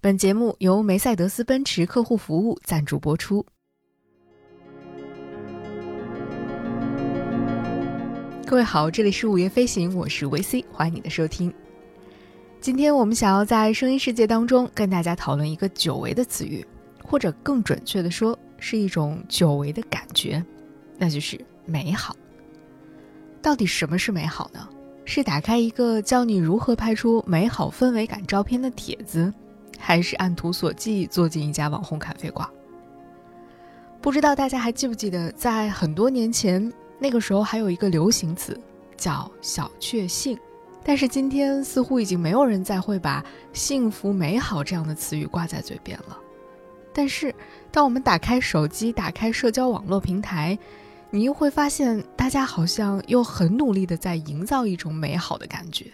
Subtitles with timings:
[0.00, 3.44] 本节目由梅赛德斯奔驰客户服务赞助播出。
[8.46, 11.52] 各位好，这里是午夜飞行，我是维 C，欢迎你的收听。
[12.60, 16.64] 今天我们想要在声音世界当中跟大家讨论一个久违的词语，
[17.02, 20.40] 或者更准确的说，是一种久违的感觉，
[20.96, 21.36] 那就是
[21.66, 22.14] 美好。
[23.42, 24.68] 到底什么是美好呢？
[25.04, 29.34] 是打开一个教你如何拍出美好氛围感照片的帖子？
[29.78, 32.46] 还是按图索骥坐进一家网红咖啡馆。
[34.00, 38.58] 不知道大家还记不记得，在很多年前，那个时候还有一个流行词
[38.96, 40.38] 叫“小确幸”，
[40.84, 46.16] 但是今天似乎已经没有人再会把“幸福美好”这样的词语挂在嘴边了。
[46.92, 47.34] 但是，
[47.72, 50.58] 当我们打开手机、打开社交网络平台，
[51.10, 55.86] 你又会发现，大家好像又很努力的在营造一种美好的感觉。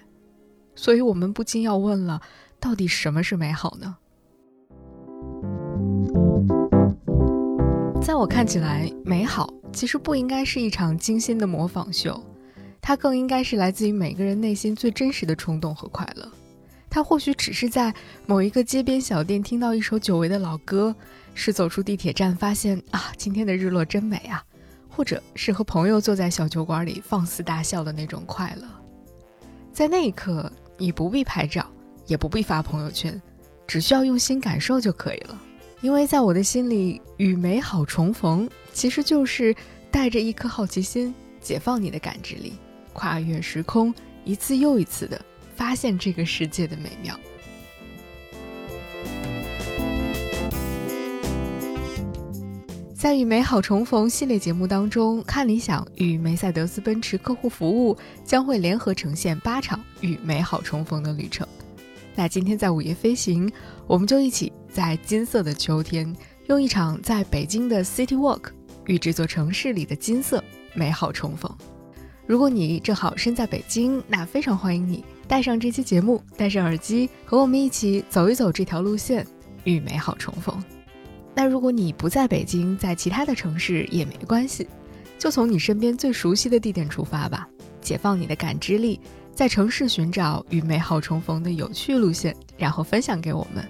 [0.74, 2.20] 所以，我们不禁要问了。
[2.64, 3.94] 到底什么是美好呢？
[8.00, 12.18] 在我看起来，美好其实不应该是一场精心的模仿秀，
[12.80, 16.26] 它更应该是来自于每个人内心最真实的冲动和快乐。
[16.88, 17.94] 它或许只是在
[18.24, 20.96] 某一个街边小店听到一首久违的老歌，
[21.34, 24.42] 是走出地铁站发现啊，今天的日落真美啊，
[24.88, 28.66] 或者是和朋友坐在小酒馆里放肆大笑的那种快乐。
[29.70, 31.66] 在那一刻，你不必拍照。
[32.06, 33.20] 也不必发朋友圈，
[33.66, 35.40] 只需要用心感受就可以了。
[35.80, 39.54] 因为在我的心里，与美好重逢，其实就是
[39.90, 42.54] 带着一颗好奇心，解放你的感知力，
[42.92, 43.94] 跨越时空，
[44.24, 45.20] 一次又一次的
[45.54, 47.18] 发现这个世界的美妙。
[52.94, 57.94] 在与美好重逢系列节目当中，看理想与梅赛德斯奔驰客户服务
[58.24, 61.46] 将会联合呈现八场与美好重逢的旅程。
[62.16, 63.50] 那今天在午夜飞行，
[63.86, 66.14] 我们就一起在金色的秋天，
[66.48, 68.50] 用一场在北京的 City Walk
[68.86, 70.42] 与这座城市里的金色
[70.74, 71.50] 美好重逢。
[72.26, 79.26] 如果你正好身在北京，那非常欢迎你带上这期节目，戴上耳机，和我们一起走一走这条路线，
[79.64, 80.62] 与美好重逢。
[81.34, 84.68] 那如果你不在北京，在其他的城市也没关系，
[85.18, 87.48] 就从你身边最熟悉的地点出发吧，
[87.80, 89.00] 解放你的感知力。
[89.34, 93.66] 在城市寻找与美好重逢的有趣路线，然后分享给我们。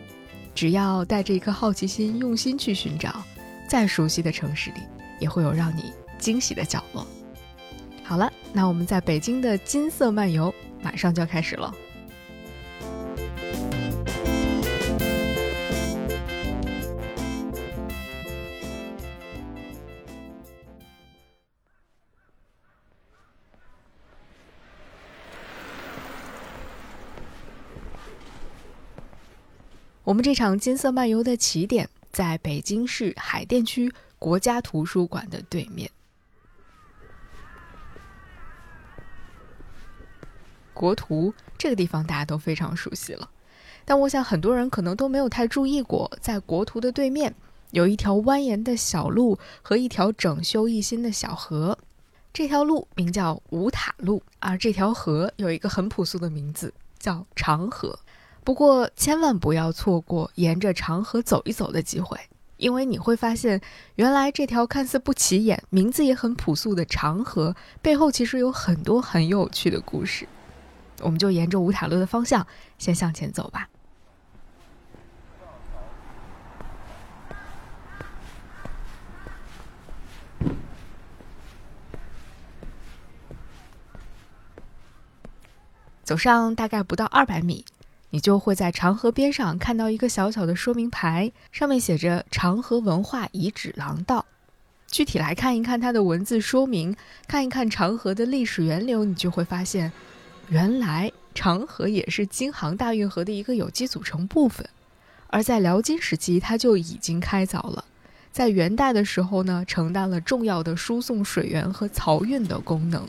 [0.54, 3.24] 只要带着一颗好奇心，用心去寻找，
[3.66, 4.80] 再熟悉的城市里，
[5.18, 7.06] 也会有让你惊喜的角落。
[8.02, 11.74] 好了，那我们在北京的金色漫游马上就要开始了。
[30.04, 35.90] 我们这场金色漫游的起点在北京市海淀区国家图书馆的对面。
[40.74, 43.30] 国图这个地方大家都非常熟悉了，
[43.86, 47.34] 但我想很多人可能都没有太注意过，在国图的对面
[47.70, 51.78] 有一条蜿蜒的小路和一条整修一新的小河。
[52.34, 57.98] 这条路名叫五塔路，而这条河有一个很朴素的名字，叫长河。
[58.44, 62.20] 不过，千万不要错过沿着长河走一走的机会，
[62.58, 63.58] 因为你会发现，
[63.94, 70.28] 原来这条看似不起眼、名字也很朴素的长河背后，其实有很多很有趣的故事。
[71.00, 72.46] 我们就沿着五塔路的方向
[72.78, 73.70] 先向前走吧。
[86.04, 87.64] 走上大概不到二百米。
[88.14, 94.24] 你就会在长河边上看到一个小小的说明牌，上面写着“长河文化遗址廊道”。
[94.86, 96.94] 具体来看一看它的文字说明，
[97.26, 99.90] 看一看长河的历史源流，你就会发现，
[100.48, 104.64] 原来长河也是京杭大运河的一个有机组成部分。
[105.26, 107.84] 而在辽金时期，它就已经开凿了。
[108.30, 113.08] 在元代的时候呢，承担了重要的输送水源和漕运的功能。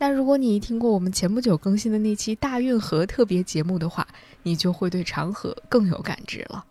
[0.00, 4.06] 那如果你听过我们前不久更新的那期大运河特别节目的话，
[4.44, 6.64] 你就会对长河更有感知了。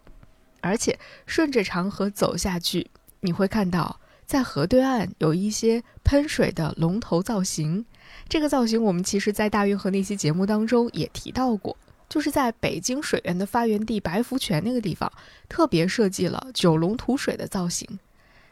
[0.61, 2.87] 而且顺着长河走下去，
[3.19, 7.85] 你会看到在河对岸有一些喷水的龙头造型。
[8.29, 11.75] 这个造型我们其实在大运河那期节目当中也提到过，
[12.07, 15.11] 就是在北京水源的发源地白福泉那个地方
[15.49, 17.87] 特别设计了九龙吐水的造型。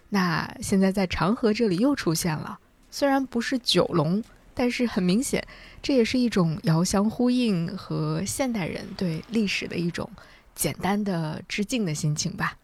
[0.09, 2.59] 那现在在长河这里又出现了，
[2.91, 4.21] 虽然不是九龙。
[4.55, 5.45] 但是很明显，
[5.83, 10.09] 这也是一种遥相呼应和现代人对历史的一种
[10.55, 12.57] 简单的致敬的心情吧。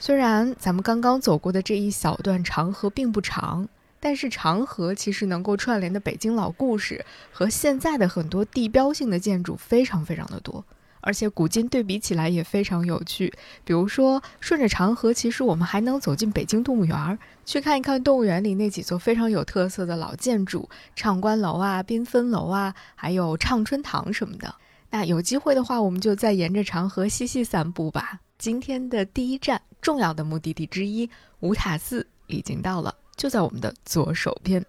[0.00, 3.68] 虽然咱们刚刚走过的这一小段长河并不长，
[4.00, 10.64] 但是长河其实能够串联的北京老故事和现在的很多地标性的建筑非常非常的多，
[11.02, 13.30] 而且古今对比起来也非常有趣。
[13.64, 20.66] 比如说，顺着长河，其实我们还能走进北京动物园，去看一看动物园里那几座非常有特色的老建筑，
[20.96, 24.54] 畅观楼啊、缤纷楼啊，还有畅春堂什么的。
[24.90, 28.20] 那有机会的话，我们就再沿着长河细细散步吧。
[28.38, 31.08] 今天的第一站，重要的目的地之一
[31.40, 34.64] 五塔寺已经到了，就在我们的左手边。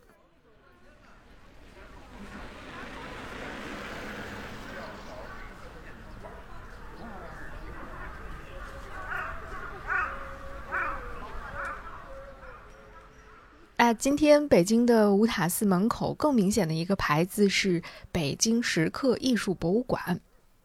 [13.86, 17.84] 那今天北京的五塔寺门口更明显的一个牌子是
[18.14, 20.22] 北京石刻艺术博物馆。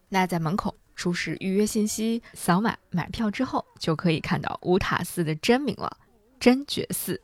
[0.09, 0.73] 那在门口。
[0.95, 5.97] 出示预约信息，扫码买票之后，就可以看到五塔寺的真名了——
[6.39, 7.21] 真觉寺。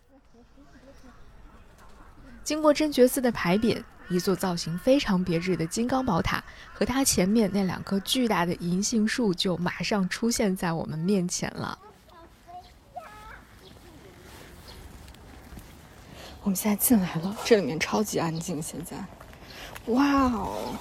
[2.42, 6.42] 经过真觉寺的牌匾，一座造型非常别致的金刚宝塔
[6.72, 11.78] 和它前面那两棵巨大的银杏树就马上出现在我们面前了。
[16.44, 18.60] 我们现在进来了，这里面超级安静。
[18.60, 19.02] 现在，
[19.86, 20.74] 哇哦！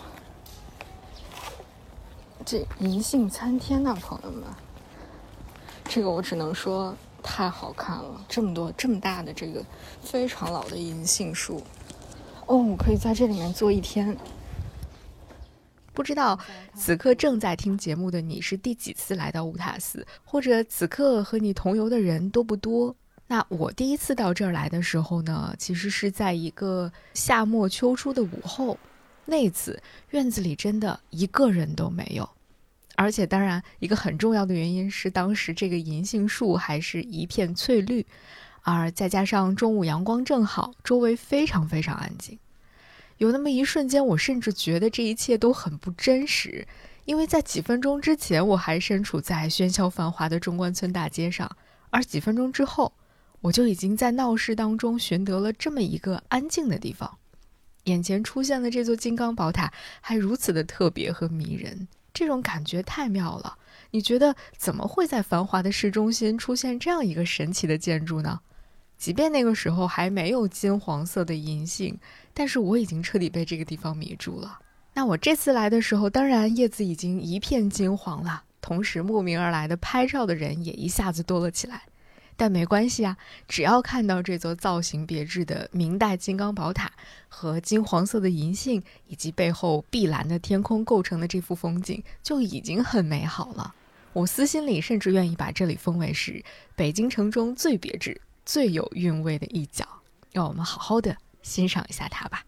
[2.45, 4.43] 这银杏参天呐，朋友们，
[5.85, 6.93] 这个我只能说
[7.23, 8.25] 太好看了。
[8.27, 9.63] 这么多这么大的这个
[10.01, 11.63] 非常老的银杏树，
[12.45, 14.17] 哦，我可以在这里面坐一天。
[15.93, 16.37] 不知道
[16.75, 22.93] 此刻正在听节目的你是第几次来到乌塔寺，或者此刻和你同游的人多不多？
[23.27, 28.77] 那我第一次到这儿来的时候呢，其实是在一个夏末秋初的午后。
[29.25, 32.29] 那次院子里真的一个人都没有，
[32.95, 38.05] 而且当然一个很重要的原因是当时这个银杏树还是一片翠绿，
[38.63, 42.37] 而再加上中午阳光正好，周围非常非常安静。
[43.17, 46.67] 有那么一瞬间，我甚至觉得这一切都很不真实，
[47.05, 51.49] 因为在几分钟之前我还身处在喧嚣繁华的中关村大街上，
[51.89, 52.91] 而几分钟之后，
[53.43, 57.17] 我就已经在闹市当中寻得了这么一个安静的地方。
[57.83, 59.69] 眼前出现的这座金刚宝塔
[59.99, 63.57] 还如此的特别和迷人，这种感觉太妙了。
[63.91, 68.39] 你觉得怎么会在繁华的市中心出现这样一个神奇的建筑呢？
[68.97, 71.99] 即便那个时候还没有金黄色的银杏，
[72.33, 74.59] 但是我已经彻底被这个地方迷住了。
[74.93, 81.81] 那我这次来的时候，当然叶子已经一片金黄了，同时慕名而来的拍照的人也一下子多了起来。
[82.35, 86.91] 但没关系啊，只要看到这座造型别致的明代金刚宝塔
[87.29, 93.73] 和金黄色的银杏，以及背后碧蓝的天空构成的这幅风景，就已经很美好了。
[94.13, 96.43] 我私心里甚至愿意把这里封为是
[96.75, 99.87] 北京城中最别致、最有韵味的一角，
[100.31, 102.45] 让我们好好的欣赏一下它吧。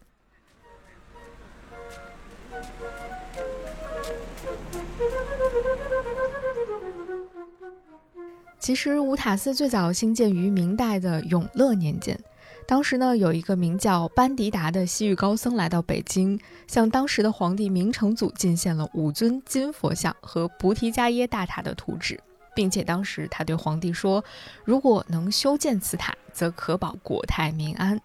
[8.65, 12.19] 其实五塔寺最早兴建于明代的永乐年间，
[12.65, 22.19] 当时呢有一个名叫班迪达的西域高僧来到北京，向当时的皇帝明成祖进献了五尊金佛像和菩提伽耶大塔的图纸，
[22.55, 24.25] 并且当时他对皇帝说，
[24.63, 28.01] 如果能修建此塔，则可保国泰民安。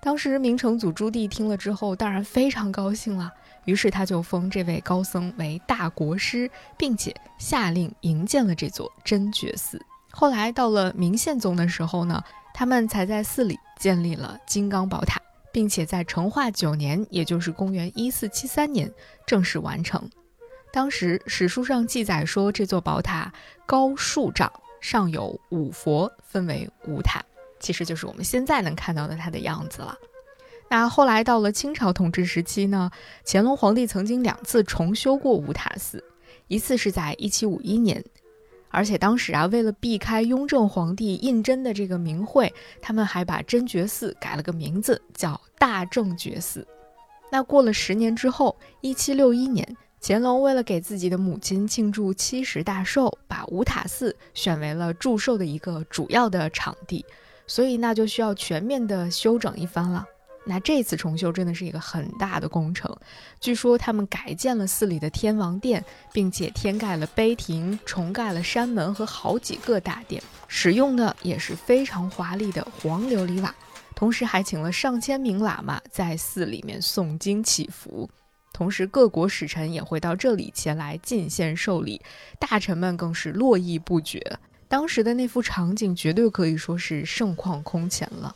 [0.00, 3.32] 当时明成祖朱棣听了之后，当然非常高兴了。
[3.64, 9.80] 于是他就封这位高僧为大国师，并且下令营建了这座真觉寺。
[10.10, 12.22] 后来到了明宪宗的时候呢，
[12.54, 15.20] 他们才在寺里建立了金刚宝塔，
[15.52, 18.92] 并且在成化九年，也就是公元一四七三年
[19.26, 20.08] 正式完成。
[20.72, 23.32] 当时史书上记载说，这座宝塔
[23.66, 24.50] 高数丈，
[24.80, 27.22] 上有五佛，分为五塔，
[27.60, 29.96] 其实就是我们现在能看到的它的样子了。
[30.70, 32.90] 那后来到了清朝统治时期呢，
[33.24, 36.04] 乾隆皇帝曾经两次重修过五塔寺，
[36.46, 38.04] 一次是在一七五一年，
[38.68, 46.66] 而且当时啊，为了避开雍正皇帝胤禛的这个名讳，他们还把真觉寺改了个名字，叫大正觉寺。
[47.32, 49.66] 那过了十年之后，一七六一年，
[50.02, 57.06] 乾隆为了给自己的母亲庆祝七十大寿，把五塔寺选为了祝寿的一个主要的场地，
[57.46, 60.04] 所以那就需要全面的修整一番了。
[60.48, 62.90] 那这次重修真的是一个很大的工程，
[63.38, 73.54] 据说他们改建了寺里的天王殿，并且添盖了碑亭，重盖了山门和好几个大殿，使用的也是非常华丽的黄琉璃瓦，
[73.94, 78.08] 同时还请了上千名喇嘛在寺里面诵经祈福，
[78.54, 82.00] 同时各国使臣也会到这里前来进献寿礼，
[82.40, 88.34] 大臣们更是络绎不绝，当时的那幅场景绝对可以说是盛况空前了。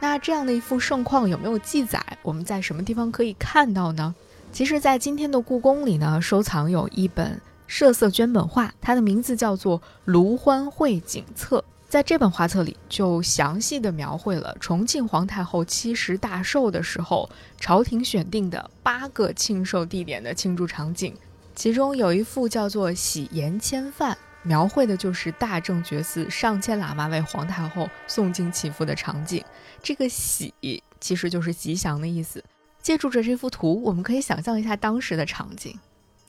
[0.00, 2.02] 那这样的一幅盛况有没有记载？
[2.22, 4.14] 我们在什么地方可以看到呢？
[4.50, 11.58] 其实，在今天的故宫里呢，收藏有一本设色绢本画，它的名字叫做《卢欢会景册》。
[11.88, 17.28] 在这本画册里，就详细的描绘了重庆皇太后七十大寿的时候，
[17.58, 21.14] 朝廷选定的八个庆寿地点的庆祝场景。
[21.54, 29.44] 其中有一幅叫做《喜延千饭》，描绘的就是大正觉寺上千喇嘛为皇太后诵经祈福的场景。
[29.82, 30.54] 这个喜
[31.00, 32.42] 其实就是吉祥的意思。
[32.82, 35.78] 借助着这幅图，我们可以想象一下当时的场景，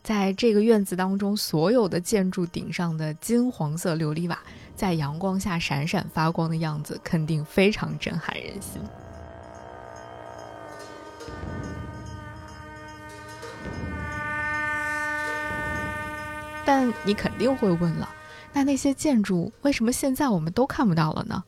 [0.02, 4.38] 在这个院子当中，所有的建筑顶上的金黄色琉璃瓦
[4.76, 8.80] 在阳光下闪闪发光的样子，肯定非常震撼人心。
[16.64, 18.08] 但你肯定会问了，
[18.52, 21.42] 那那些建筑为什么现在我们都看不到了呢？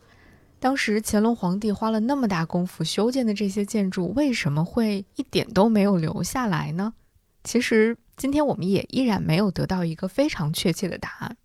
[0.59, 6.95] 当时乾隆皇帝花了那么大功夫修建的这些建筑，为什么会一点都没有留下来呢？
[7.45, 11.37] 其实今天我们也依然没有得到一个非常确切的答案。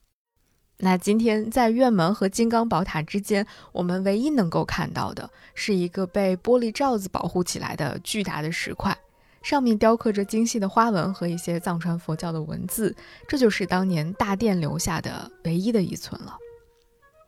[0.77, 8.97] 那今天在院门和金刚宝塔之间，我们唯一能够看到的是一个被玻璃罩子保护起来的巨大的石块，
[9.41, 12.95] 上面雕刻着精细的花纹和一些藏传佛教的文字，
[13.27, 16.37] 这就是当年大殿留下的唯一的遗存了。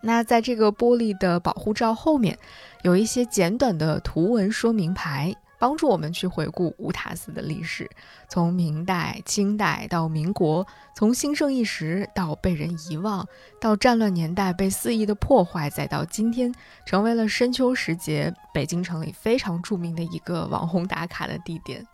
[0.04, 2.38] 那在这个玻璃的保护罩后面，
[2.82, 7.88] 有一些简短的图文说明牌，帮助我们去回顾乌塔寺的历史，
[8.28, 10.66] 从明代、清代到民国，
[10.96, 13.24] 从兴盛一时到被人遗忘，
[13.60, 16.52] 到战乱年代被肆意的破坏，再到今天
[16.88, 21.86] 成为了深秋时节北京城里非常著名的一个网红打卡的地点。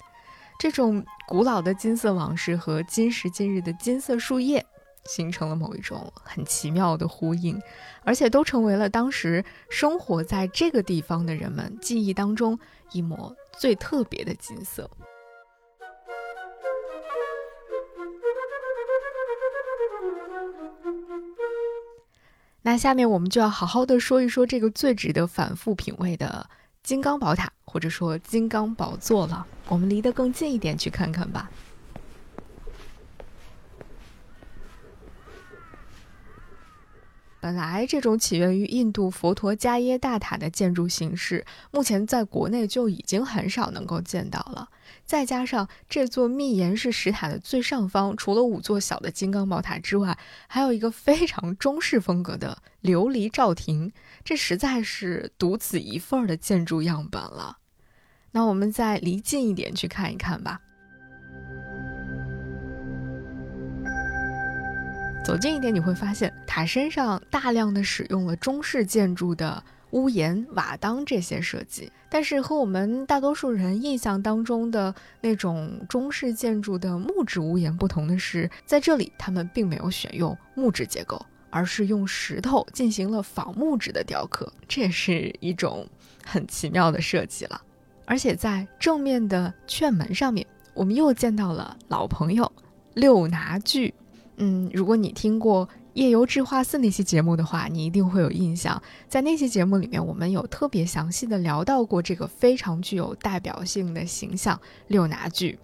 [0.60, 4.66] 这种古老的金色往事和今时今日的金色树叶。
[5.06, 7.58] 形成了某一种很奇妙的呼应，
[8.04, 12.60] 而且都成为了当时生活在这个地方的人们记忆当中
[12.92, 14.92] 一抹最特别的金色。
[22.62, 26.50] 那下面我们就要好好的说一说这个最值得反复品味的
[26.88, 29.46] 金刚宝塔，或者说金刚宝座了。
[29.68, 31.52] 我们离得更近一点去看看吧。
[37.48, 44.68] 本来这种起源于印度佛陀伽耶大塔的建筑形式，目前在国内就已经很少能够见到了。
[45.06, 50.18] 再加上这座密檐式石塔的最上方，除了五座小的金刚宝塔之外，
[50.50, 53.94] 还有一个非常中式风格的琉璃罩亭，
[54.26, 57.60] 这实在是独此一份的建筑样本了。
[58.32, 60.60] 那我们再离近一点去看一看吧。
[65.28, 85.86] 走近一点，你会发现塔身上大量的使用了中式建筑的屋檐、瓦当这些设计，但是和我们大多数人印象当中的那种中式建筑的木质屋檐不同的是，在这里他们并没有选用木质结构，而是用石头进行了仿木质的雕刻，这也是一种
[86.26, 87.62] 很奇妙的设计了。
[88.06, 92.50] 而且在正面的券门上面，我们又见到了老朋友
[92.94, 93.94] 六拿具。
[94.38, 98.80] 嗯，如果你听过《夜游智化寺》那期节目的话，你一定会有印象。
[99.08, 105.58] 在那期节目里面，我们有特别详细的聊到过这个非常具有代表性的形象——六拿具。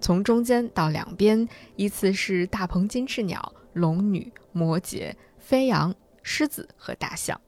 [0.00, 7.38] 从中间到两边，依次是大鹏金翅鸟、龙女、摩羯、飞羊、狮子和大象。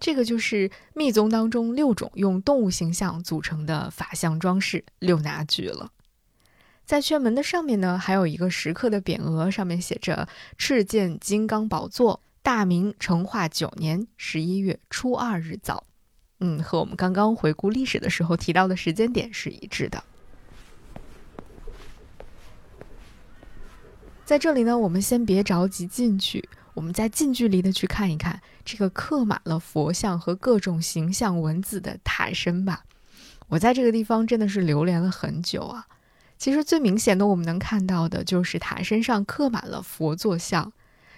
[0.00, 5.90] 这个就是密宗当中六种用动物形象组成的法相装饰六拿具了。
[6.86, 15.82] 在圈门的上面呢，还有一个石刻的匾额，上面写着“赤剑金刚宝座，大明成化九年十一月初二日早”。
[16.38, 20.04] 嗯，和我们刚刚回顾历史的时候提到的时间点是一致的。
[24.24, 32.84] 在这里呢，我们先别着急进去，我们再近距离的去看一看这个刻满了佛像和各种形象文字的塔身吧。
[33.48, 35.88] 我在这个地方真的是流连了很久啊。
[36.38, 40.72] 其实最明显的，我们能看到的就是塔身上刻满了佛坐像。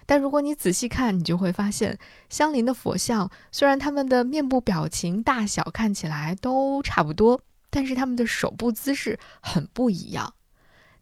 [0.06, 1.98] 但如果你仔细看，你就会发现，
[2.30, 10.32] 相邻的佛像虽然他们的面部表情大小看起来都差不多，但是他们的手部姿势很不一样。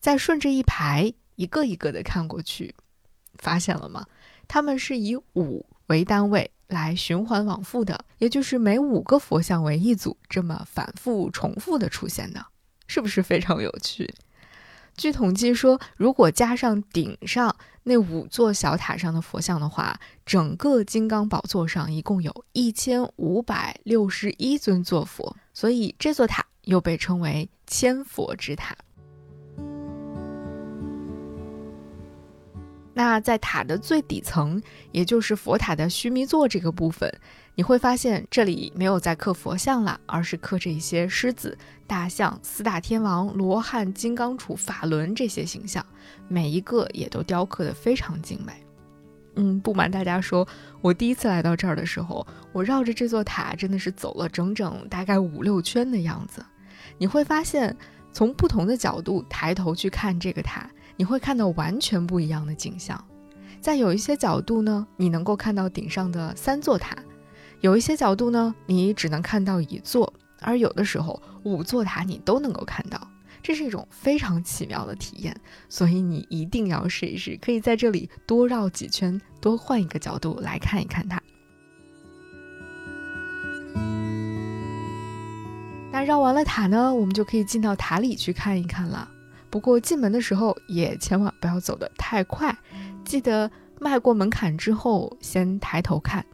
[0.01, 2.75] 再顺着一排一个一个的看过去，
[3.39, 4.07] 发现了吗？
[4.49, 12.45] 他们是以五为单位来循环往复的，也就是每五个佛像为一组，这么反复重复的出现的，
[12.87, 14.13] 是不是非常有趣？
[14.97, 28.75] 据统计说，如果加上顶上那五座小塔上的佛像的话，整个金刚宝座上一共有一千五百六十一尊坐佛，所以这座塔又被称为千佛之塔。
[32.99, 34.59] 那在塔的最底层，
[34.91, 37.13] 也就是佛塔的须弥座这个部分，
[37.55, 45.85] 你会发现这里没有在刻佛像了，而是刻着一些狮子、大象、四大天王、罗汉、金刚杵、法轮这些形象，
[46.27, 48.55] 每一个也都雕刻得非常精美。
[49.35, 50.49] 嗯，不瞒大家说，
[50.81, 56.43] 我第一次来到这儿的时候，我绕着这座塔真的是走了整整大概五六圈的样子。
[56.97, 57.77] 你会发现，
[58.11, 60.67] 从不同的角度抬头去看这个塔。
[60.97, 63.03] 你会看到完全不一样的景象，
[63.61, 66.97] 在有一些角度呢，你能够看到顶上的三座塔；
[67.61, 70.11] 有一些角度呢，你只能看到一座；
[70.41, 73.01] 而有的时候，五座塔你都能够看到。
[73.43, 75.39] 这是一种非常奇妙的体验，
[75.69, 81.23] 所以你一定要试一试，可以在这里多绕几圈，多换一个角度来看一看它。
[85.93, 89.09] 那绕完了塔呢，我们就可以进到塔里去看一看了。
[89.51, 92.57] 不过进门的时候也千万不要走得太快，
[93.05, 93.51] 记得
[93.81, 96.25] 迈过门槛之后先抬头看。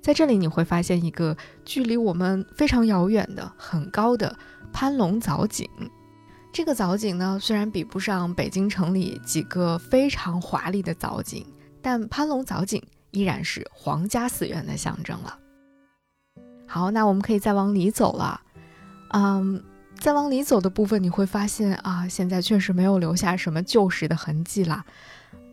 [0.00, 4.36] 在这里你会发现一个距离我们非常遥远的很高的
[4.72, 5.68] 攀龙藻井。
[6.52, 11.46] 这个藻井呢，虽然比不上北京城里几个非常华丽的藻井，
[11.80, 12.82] 但攀龙藻井
[13.12, 15.38] 依然是皇家寺院的象征了。
[16.66, 18.40] 好，那我们可以再往里走了。
[19.10, 19.62] 嗯。
[20.02, 24.84] 再往里走的部分，你会发现啊，现在确实没有留下什么旧时的痕迹了。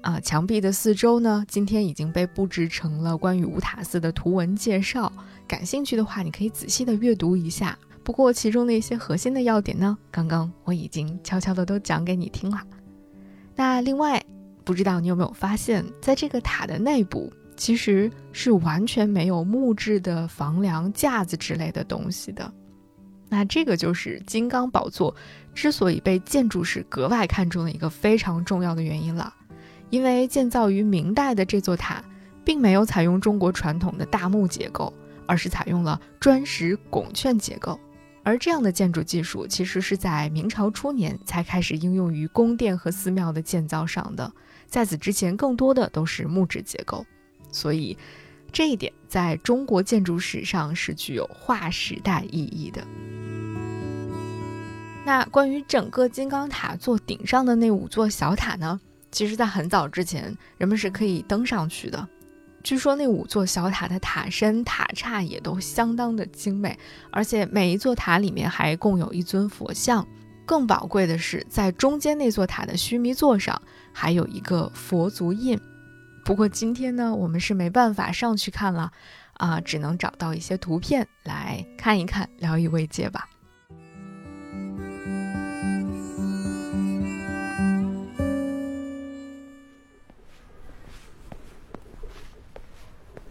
[0.01, 5.13] 啊，墙壁的四周呢，今天已经被布置成了关于五塔寺的图文介绍。
[5.47, 7.77] 感兴趣的话，你可以仔细的阅读一下。
[8.03, 12.59] 不过其中的一些核心的要点呢，刚刚我已经悄悄的都讲给你听了。
[13.55, 14.19] 那另外，
[14.63, 22.51] 不知道你有没有发现，在这个塔的内部，其实是完全没有木质的房梁架子之类的东西的。
[23.29, 25.15] 那这个就是金刚宝座
[25.53, 29.33] 之所以被建筑师格外看重的一个非常重要的原因了，
[29.89, 32.03] 因为建造于明代的这座塔，
[32.43, 34.91] 并没有采用中国传统的大木结构，
[35.25, 37.79] 而是采用了砖石拱券结构。
[38.21, 44.31] 而这样的建筑技术，其实是在明朝初年才开始应用于宫殿和寺庙的建造上的，
[44.67, 47.05] 在此之前，更多的都是木质结构。
[47.51, 47.97] 所以，
[48.51, 52.85] 这一点在中国建筑史上是具有划时代意义的。
[55.05, 58.79] 那关于整个金刚塔座顶上的那五座小塔呢？
[59.11, 62.07] 其实，在很早之前，人们是可以登上去的。
[62.61, 66.77] 据说那五座小塔的塔身、塔刹也都相当的精美，
[67.09, 70.05] 而且每一座塔里面还共有一尊佛像。
[70.45, 73.59] 更宝贵的是，在中间那座塔的须弥座上
[73.91, 75.59] 还有一个佛足印。
[76.29, 78.91] 不过今天呢，我们是没办法上去看了，
[79.33, 83.27] 啊，只能找到一些图片来看一看，聊以慰藉吧。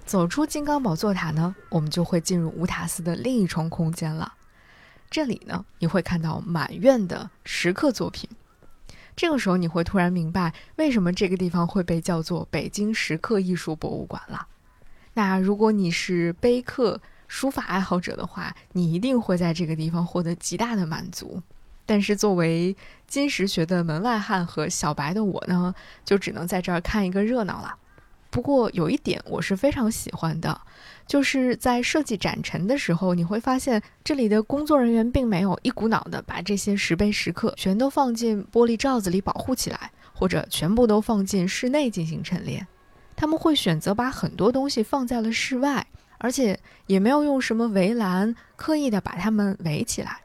[0.04, 4.34] 走出金刚宝座塔呢，我们就会进入五塔寺的另一重空间了。
[5.08, 8.28] 这里呢，你会看到满院的石刻作品。
[9.18, 14.46] 这个时候，你会突然明白为什么这个地方会被叫做北京石刻艺术博物馆了。
[15.14, 21.42] 那如果你是碑刻、书法爱好者的话，你一定会在这个地方获得极大的满足。
[21.84, 22.76] 但是，作为
[23.08, 27.74] 金石学的门外汉和小白的我呢，就只能在这儿看一个热闹了。
[28.30, 30.60] 不过有一点我是非常喜欢的，
[31.06, 42.66] 就是在设计展陈的时候，你会发现这里的工作人员并没有一股脑的把这些石碑石刻全都放进玻璃罩子里保护起来，或者全部都放进室内进行陈列。
[43.16, 45.86] 他们会选择把很多东西放在了室外，
[46.18, 50.20] 而且也没有用什么围栏刻意的把它们围起来。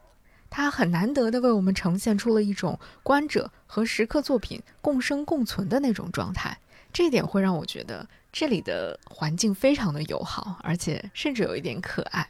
[0.49, 6.55] 它很难得的为我们呈现出了一种观者和石刻作品共生共存的那种状态。
[6.93, 12.29] 这一点会让我觉得这里的环境非常的友好，而且甚至有一点可爱。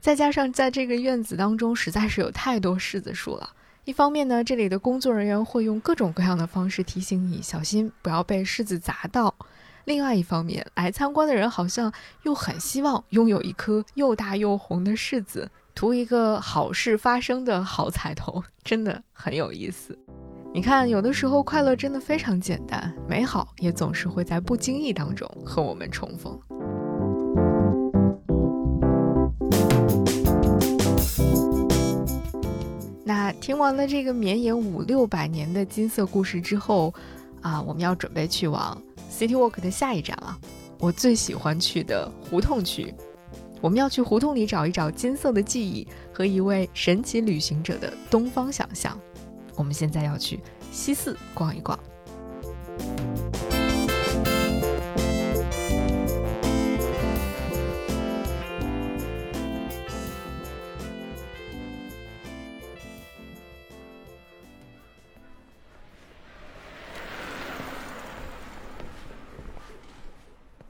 [0.00, 3.50] 再加上在这个院子当中实在是有太多柿子树了。
[3.84, 9.34] 一方面呢，这里的工作人员会用各种各样的方式提醒你小心不要被柿子砸到；
[9.84, 19.98] 另外一方面，来参观的人好像又很希望拥有一颗又大又红的柿子，图一个好事发生的好彩头，真的很有意思。
[20.54, 26.38] 你看，有的时候快乐真的非常简单，美好也总是会在不经意当中和我们重逢。
[33.02, 36.92] 那听完了这个绵延五六百年的金色故事之后，
[37.40, 40.38] 啊，我们要准备去往 City Walk 的下一站了。
[40.78, 42.94] 我最喜欢去的胡同区，
[43.62, 48.98] 我们要去胡同里找一找金色的记忆和一位神奇旅行者的东方想象。
[49.56, 51.78] 我们现在要去西四逛一逛。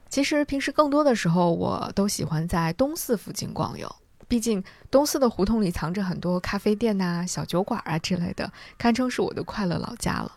[0.09, 3.93] 其实平时更多的时候，我都喜欢在东四附近逛游。
[4.33, 10.31] 毕竟东四的胡同里藏着很多咖啡店呐、小酒馆啊之类的，堪称是我的快乐老家了。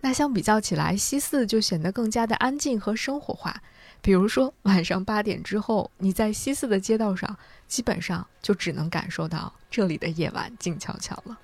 [0.00, 3.62] 那相比较起来，西四就显得更加的安静和生活化。
[4.00, 7.36] 比如说晚上八点之后，你在西四的街道上，
[7.68, 11.38] 基本上就只能感受到这里的夜晚静悄悄了。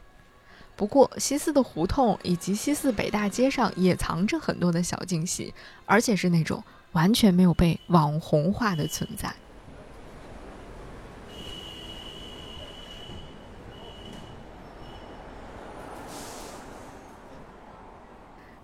[0.74, 5.52] 不过西四的胡同以及西四北大街上也藏着很多的小惊喜，
[5.84, 6.64] 而且是那种。
[6.92, 9.34] 完全没有被网红化的存在。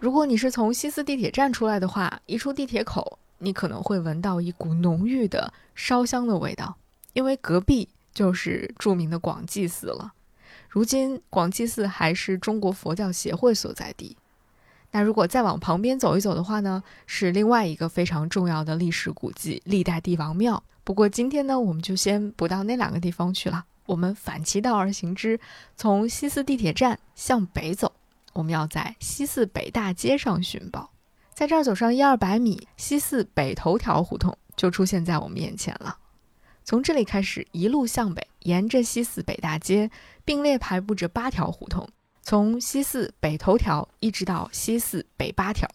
[0.01, 6.77] 如果你是从西四地铁站出来的话，一出地铁口，你可能会闻到一股浓郁的烧香的味道，
[7.15, 10.13] 因为隔壁就是著名的广济寺了。
[10.69, 14.17] 如今，广济寺还是中国佛教协会所在地。
[14.93, 20.63] 那如果再往旁边走一走的话呢，是另外一个非常重要的历史古迹——历代帝王庙。
[20.85, 25.41] 不过今天呢，我们就先不到那两个地方去了，我们反其道而行之，
[25.77, 27.93] 从西四地铁站向北走。
[28.39, 30.93] 我们要在西四北大街上寻宝，
[31.35, 35.99] 在这儿走上一二百米，西四北头条胡同就出现在我们眼前了。
[36.63, 39.91] 从这里开始，一路向北，沿着西四北大街
[40.25, 41.89] 并列排布着八条胡同。
[42.23, 45.69] 从西四北头条一直到西四北八条，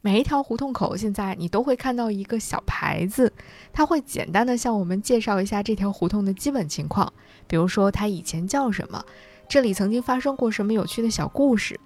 [0.00, 3.32] 每一条胡同口现在你都会看到一个小牌子，
[3.72, 7.12] 它会简单的向我们介绍一下这条胡同的基本情况，
[7.46, 9.04] 比如说它以前叫什么，
[9.48, 11.78] 这里曾经发生过什么有趣的小故事。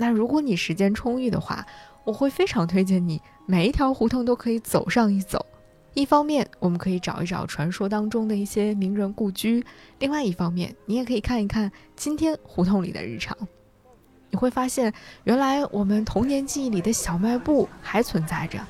[0.00, 1.66] 那如果你时间充裕的话，
[2.04, 5.44] 我会非常推荐你每一条胡同都可以走上一走。
[5.92, 9.62] 一方面，我们可以找一找传说当中的一些名人故居；
[9.98, 13.36] 另外一方面，你也可以看一看今天胡同里的日常。
[14.30, 14.90] 你会发现，
[15.24, 18.60] 原来我们童年记忆里的小卖部还存在着；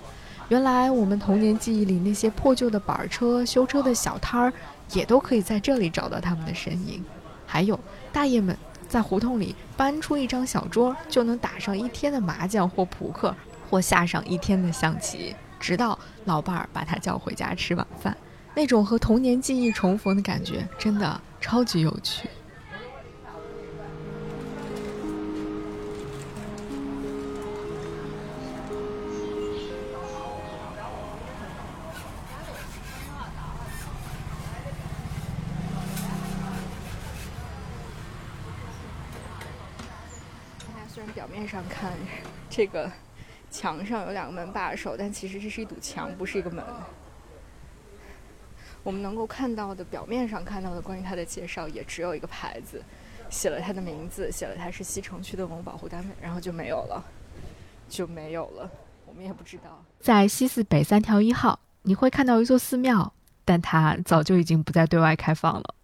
[0.48, 4.52] 原来我们童年记忆里那些破旧的板车、修车的小摊儿，
[4.94, 7.04] 也都可以在这里找到他们的身影。
[7.46, 7.78] 还有
[8.12, 8.56] 大爷们
[8.90, 13.32] 在胡同里搬出一张小桌，就能打上一天的麻将或扑克，
[13.70, 15.34] 或下上一天的象棋。
[15.60, 18.16] 直到老伴儿把他叫回家吃晚饭，
[18.54, 22.28] 那种和童年记忆重逢的感觉，真的超级有趣。
[42.50, 42.90] 这个。
[43.52, 46.64] 墙上有两个门把手，但其实这是一堵墙，不是一个门。
[48.84, 52.80] 我们能够看到的，表面上看到的关于它的介绍，也只有一个牌子，
[53.28, 57.04] 写了它的名字，写了它是西城区的文物保护单位，然后就没有了，
[57.88, 58.70] 就没有了。
[59.04, 59.84] 我们也不知道。
[59.98, 63.12] 在西四北三条一号，你会看到一座寺庙，
[63.44, 65.74] 但它早就已经不再对外开放了。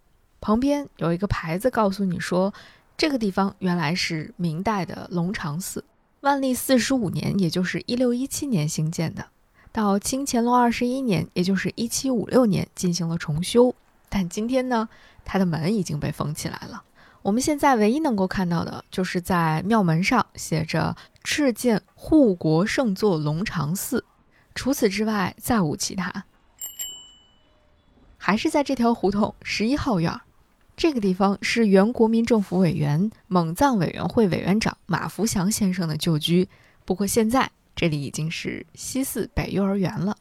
[0.41, 2.55] 旁边有一个牌子告诉你说，
[2.97, 5.83] 这个地方原来是明代的龙常寺。
[6.27, 9.27] 万历四十五年，也就是一六一七年兴建的，
[9.71, 13.73] 到清乾隆二十一年，也就是一七五六年进行了重修。
[14.09, 14.89] 但今天呢，
[15.25, 16.83] 它的门已经被封起来了。
[17.23, 24.05] 我们现在唯一能够看到的，就是在庙门上写着“敕建护国圣座龙常寺”，
[24.53, 26.25] 除此之外再无其他。
[28.17, 30.23] 还是在这条胡同十一号院儿。
[30.77, 36.47] 这个地方是原国民政府委员、蒙藏委员会委员长马福祥先生的旧居，
[36.85, 40.19] 不过现在这里已经是西四北幼儿园了。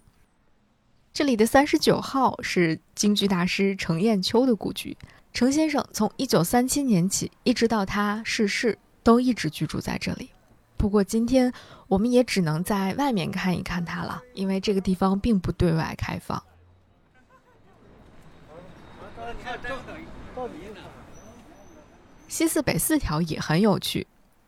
[1.11, 4.95] 这里的三十九号是京剧大师程砚秋的故居。
[5.33, 10.29] 程先生从一九三七年起，一直到他逝世，都一直居住在这里。
[10.77, 11.51] 不过今天
[11.87, 16.41] 我们也只能在外面看一看他了，因为这个地方并不对外开放。
[22.27, 24.05] 西四北四条也很有趣。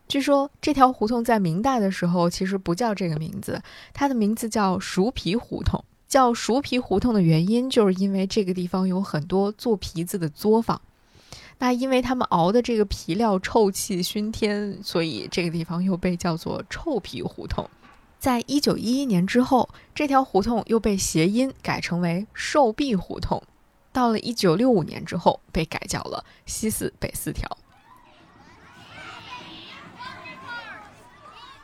[0.08, 3.62] 据说这条胡同在明代的时候其实不叫这个名字，
[3.94, 5.84] 它的名字叫熟皮胡同。
[6.08, 10.82] 叫熟皮胡同的原因，就是因为这个地方有很多做皮子的作坊。
[11.60, 17.70] 那因为他们熬的这个皮料臭气熏天，所以这个地方又被叫做臭皮胡同。
[18.20, 23.44] 在一九一一年之后，这条胡同又被谐音改成为瘦壁胡同。
[23.92, 27.46] 到了一九六五年之后，被改叫了西四北四条。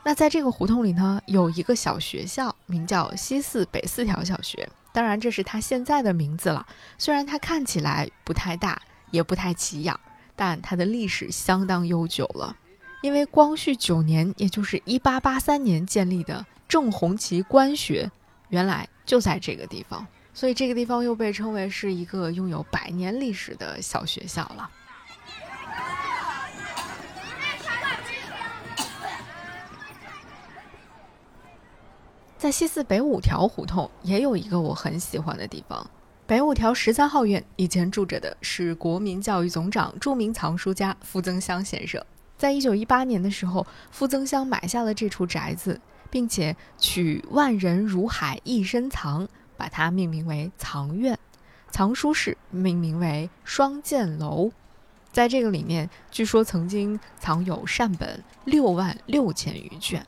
[0.04, 4.68] 那在这个胡同里呢，有一个小学校，名叫西四北四条小学。
[4.92, 6.66] 当然，这是它现在的名字了。
[6.98, 9.98] 虽然它看起来不太大，也不太起眼，
[10.36, 12.54] 但它的历史相当悠久了。
[13.00, 18.10] 因为光绪九年，也就是一八八三年建立的正红旗官学，
[18.50, 24.70] 原来就在这个地方，所以这个地方又被称为是一个拥有百年历史的小学校了。
[32.44, 35.90] 在西四北五条胡同也有一个我很喜欢的地方。
[36.26, 42.04] 北五条十三号院以前住着的是国民教育总长、著名藏书家傅增湘先生。
[42.36, 45.80] 在一九一八年的时候，傅增湘买下了这处宅子，
[46.10, 49.26] 并且取“万人如海一身藏”，
[49.56, 51.16] 把它命名为藏院；
[51.70, 54.50] 藏书室命名为双剑楼。
[55.10, 60.06] 在这个里面，据说曾经藏有善本六万六千余卷。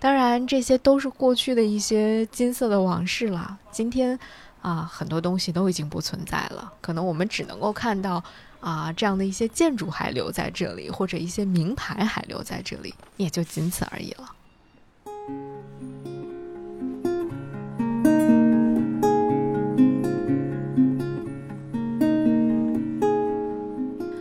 [0.00, 3.58] 当然，这些都是过去的一些金色的往事了。
[3.72, 4.16] 今天，
[4.62, 6.72] 啊，很多东西都已经不存在了。
[6.80, 8.22] 可能我们只能够看到，
[8.60, 14.32] 啊，这样的一些建筑还留在这里，或者一些名牌还留在这里，也就仅此而已了。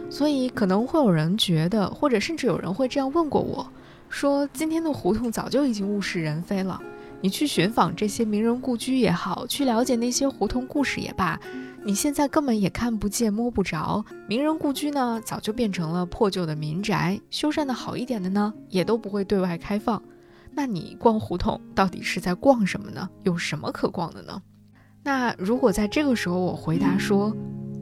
[0.09, 3.69] 所以，可能会有人觉得，或者甚至有人会这样问过我。
[4.17, 6.81] 说今天的胡同早就已经物是人非了。
[7.21, 11.39] 你去寻访这些名人故居也好，去了解那些胡同故事也罢，
[11.85, 14.03] 你现在根本也看不见摸不着。
[14.27, 20.01] 名人故居呢，早就变成了破旧的民宅，修缮的好一点的呢，也都不会对外开放。
[20.51, 23.07] 那你逛胡同到底是在逛什么呢？
[23.21, 24.41] 有什么可逛的呢？
[25.03, 27.31] 那如果在这个时候我回答说，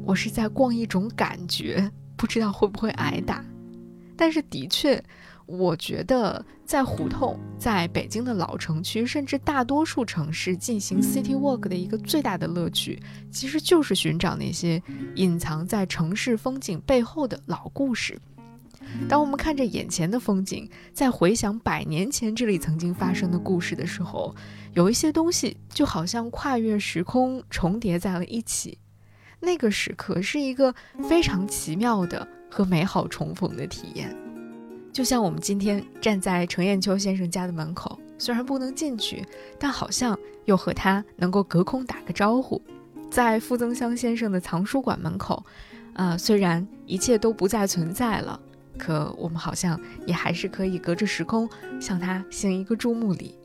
[0.06, 3.42] 我是在逛一种感觉，不知道会不会挨打。
[4.18, 5.02] 但是的确。
[5.46, 14.82] 我觉得在胡同，在北京的老城区，甚至大多数城市进行 city walk 的一个最大的乐趣，其实就是寻找那些
[15.16, 18.20] 隐藏在城市风景背后的老故事。
[19.10, 24.36] 当我们看着眼前的风景，在回想百年前这里曾经发生的故事的时候，
[24.74, 28.78] 有一些东西就好像跨越时空重叠在了一起。
[29.40, 30.74] 那个时刻是一个
[31.08, 34.25] 非常奇妙的和美好重逢的体验。
[34.96, 39.26] 就像我们今天站在程砚秋先生家的门口，虽然不能进去，
[39.60, 42.62] 但好像又和他能够隔空打个招呼。
[43.12, 45.46] 在傅增湘先生的藏书馆门口，
[45.96, 48.40] 呃，虽然一切都不再存在了，
[48.78, 49.78] 可我们好像
[50.08, 53.38] 也还是可以隔着时空向他行一个注目礼。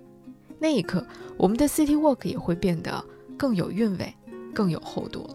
[0.61, 1.05] 那一刻，
[1.37, 3.05] 我们的 City Walk 也会变得
[3.37, 4.15] 更有韵味，
[4.55, 5.35] 更有厚度了。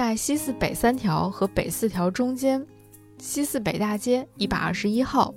[0.00, 2.66] 在西四北三条和北四条中间，
[3.18, 5.34] 西四北大街一百二十一号，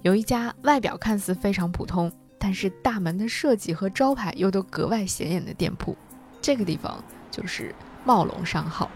[0.00, 5.94] 有一家外表看似非常普通，但是大门的设计和招牌又都格外显眼的店铺。
[6.40, 7.74] 这个地方就是
[8.06, 8.90] 茂龙商号。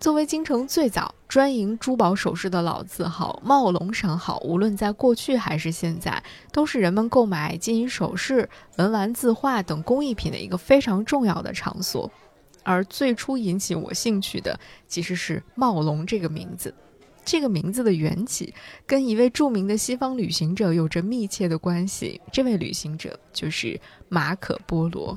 [0.00, 12.10] 作为京城最早专营珠宝首饰的老字号茂龙商号，无论在过去还是现在，都是人们购买金银首饰、文玩字画等工艺品的一个非常重要的场所。
[12.64, 16.74] 而最初引起我兴趣的，其实是茂龙这个名字。
[17.24, 18.52] 这个名字的缘起，
[18.84, 22.20] 跟一位著名的西方旅行者有着密切的关系。
[22.32, 25.16] 这位旅行者就是马可·波罗。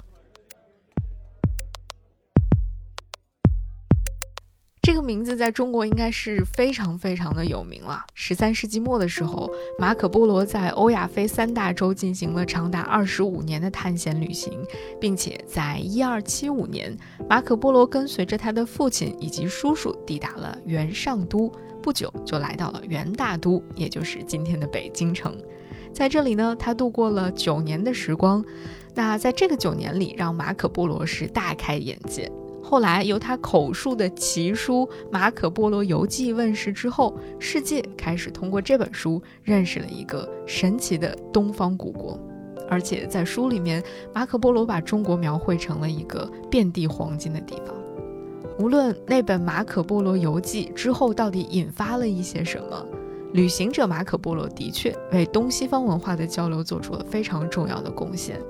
[4.85, 8.03] 这个名字在中国应该是非常非常的有名了。
[8.13, 14.51] 十三世纪末的时候，马可·波罗在欧亚非三大洲进行了长达二十五年的探险旅行，
[14.99, 16.97] 并且在一二七五年，
[17.29, 21.49] 马可·波罗跟随着他的父亲以及叔叔抵达了元上都，
[21.81, 25.33] 不久就来到了元大都，也就是今天的北京城。
[25.93, 28.43] 在这里呢，他度过了九年的时光。
[28.93, 32.29] 那在这个九年里，让马可·波罗是大开眼界。
[32.73, 34.77] 后来由他口述的奇书
[35.11, 42.19] 《马可·波罗游记》问世之后，世界开始通过这本书认识了一个神奇的东方古国。
[42.67, 47.75] 而且在书里面，马可·波罗把中国描绘成了一个遍地黄金的地方。
[48.57, 52.83] 无论那本《马可·波罗游记》之后到底引发了一些什么，
[53.33, 58.41] 旅行者马可·波罗的确为东西方文化的交流做出了非常重要的贡献。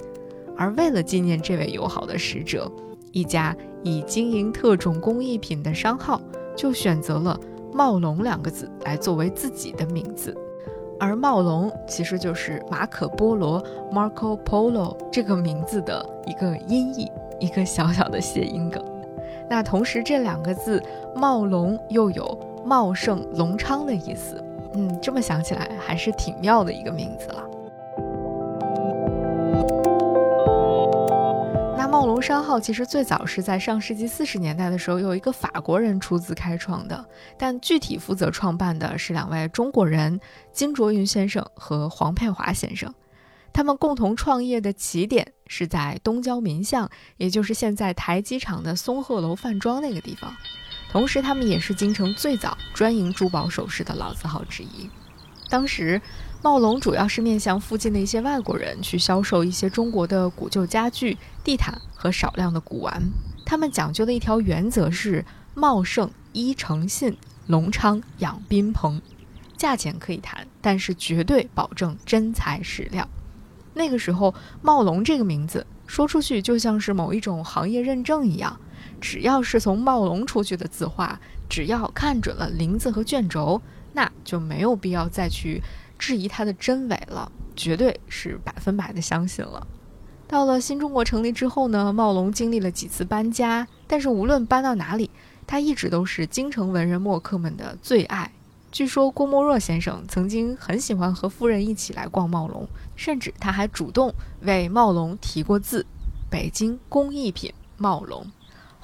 [0.56, 2.72] 而为了纪念这位友好的使者，
[3.13, 6.19] 一家以经营特种工艺品的商号
[6.56, 7.39] 就选择了
[7.71, 10.36] “茂龙”两个字来作为自己的名字，
[10.99, 17.08] 而“茂龙”其实就是马可·波罗 （Marco Polo） 这个名字的一个音译，
[17.39, 18.84] 一个小小的谐音梗。
[19.47, 20.82] 那同时，这两个字
[21.15, 24.43] “茂龙”又有茂盛、隆昌的意思。
[24.73, 27.43] 嗯，这么想起来还是挺妙的一个名字了。
[32.04, 37.06] 茂龙商号其实最早是在上世纪四十年代的时候，有一个法国人出资开创的，
[37.38, 40.20] 但具体负责创办的是两位中国人
[40.52, 42.94] 金卓云先生和黄佩华先生。
[43.54, 50.36] 他们共同创业的起点是在东郊民巷，也就是现在台机场的松鹤楼饭庄那个地方。
[50.92, 54.89] 同时，他们也是京城最早专营珠宝首饰的老字号之一。
[55.50, 56.02] 当时。
[56.43, 63.01] 茂龙主要是面向附近的一些外国人去销售一些中国的古旧家具、地毯和少量的古玩。
[63.45, 65.23] 他们讲究的一条原则是：
[65.56, 67.15] 茂盛依诚信，
[67.47, 69.01] 隆昌养宾朋。
[69.56, 73.08] 价钱可以谈，但是绝对保证真材实料。
[73.73, 78.60] 那个时候，茂龙这个名字说出去就像是某一种行业认证一样，
[78.99, 83.62] 只要是从茂龙出去的字画，只要看准了林字和卷轴，
[83.93, 85.63] 那就没有必要再去。
[86.06, 89.66] 质疑它的真伪了，绝对是百分百的相信了。
[90.28, 95.10] 到了新中国成立之后呢，茂龙经历了几次搬家，但是无论搬到哪里，
[95.48, 98.30] 他一直都是京城文人墨客们的最爱。
[98.70, 105.86] 据说郭沫若先生曾经很喜欢和夫人一起来逛茂龙，甚至他还主动为茂龙题过字
[106.30, 108.30] ：“北京工艺品茂龙。”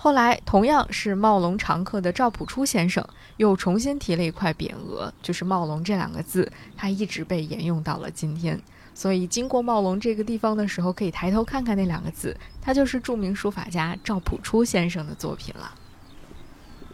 [0.02, 8.58] 后来，同样是茂龙常客的赵朴初先生又重新提了一块匾额，就是“茂龙”这两个字，它一直被沿用到了今天。
[8.94, 15.76] 所以，经过茂龙这个地方的时候，可以抬头看看那两个字，它就是著名书法家赵朴初先生的作品了。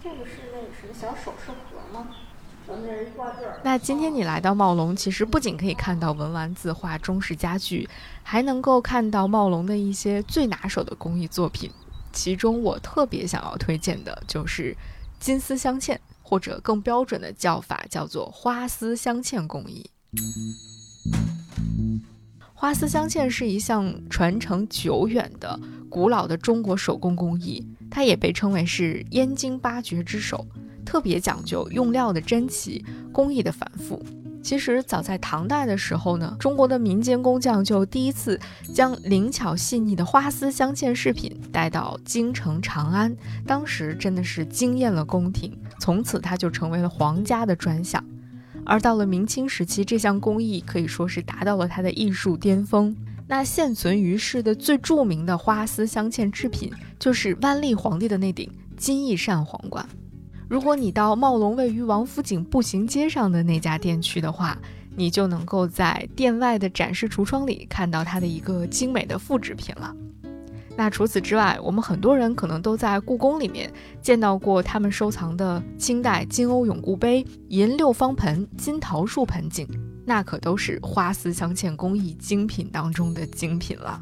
[0.04, 2.08] 这个是那个什么小首饰盒吗？
[3.62, 7.88] 那今天你来到茂龙，其实不仅可以看到文玩字画、中式家具，
[8.24, 11.70] 还能够看到茂龙的一些最拿手的工艺作品。
[12.16, 14.76] 其中我特别想要推荐的就是
[15.20, 19.88] 金丝镶嵌，或者更标准的叫法叫做花丝镶嵌工艺。
[22.54, 30.48] 花丝镶嵌是一项传承久远的古老的中国手工工艺，它也被称为是燕京八绝之首，
[30.86, 34.04] 特别讲究用料的珍奇，工艺的繁复。
[34.46, 38.40] 其实早在唐代的时候呢，中国的民间工匠就第一次
[38.72, 48.06] 将灵巧细腻的花丝镶嵌饰品带到京城长安，当时真的是惊艳了宫廷，从此它就成为了皇家的专项。
[48.64, 52.96] 而到了明清时期，这项工艺可以说是达到了它的艺术巅峰。
[53.28, 59.84] 那现存于世的最著名的花丝镶嵌制品，就是万历皇帝的那顶金翼扇皇冠。
[60.56, 64.58] 如果你到茂龙位于王府井步行街上的那家店去的话，
[64.96, 69.94] 你就能够在店外的展示橱窗里看到它的一个精美的复制品了。
[70.78, 73.70] 那除此之外，我们很多人可能都在故宫里面
[74.02, 79.68] 见到过他们收藏的清代金瓯永固杯、银六方盆、金桃树盆景，
[80.06, 84.02] 那可都是花丝镶嵌工艺精品当中的精品了。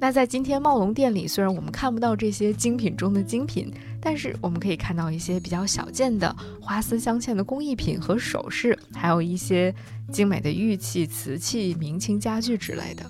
[0.00, 3.68] 那在今天茂龙店里，虽然我们看不到这些精品中的精品，
[4.00, 9.74] 但是我们可以看到一些比较小件的花丝镶嵌的工艺品和首饰，还有一些
[10.12, 13.04] 精美的玉器、瓷器、明清家具之类的。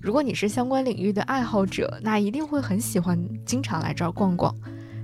[0.00, 4.54] 如果你是相关领域的爱好者，那一定会很喜欢经常来这儿逛逛。